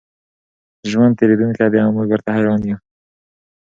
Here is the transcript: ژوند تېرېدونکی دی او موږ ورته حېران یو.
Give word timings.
ژوند 0.89 1.13
تېرېدونکی 1.19 1.67
دی 1.71 1.79
او 1.85 1.91
موږ 1.97 2.07
ورته 2.11 2.29
حېران 2.35 2.61
یو. 2.69 2.77